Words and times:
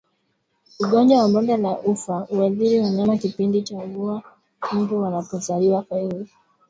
Ugonjwa 0.79 1.17
wa 1.17 1.27
bonde 1.33 1.57
la 1.57 1.79
ufa 1.79 2.15
huathiri 2.29 2.79
wanyama 2.79 3.17
kipindi 3.17 3.61
cha 3.61 3.77
mvua 3.77 4.23
mbu 4.73 5.01
wanapozalia 5.03 5.81
kwa 5.81 5.97
wingi 5.97 6.31